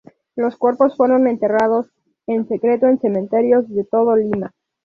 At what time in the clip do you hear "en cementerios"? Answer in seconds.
2.87-3.69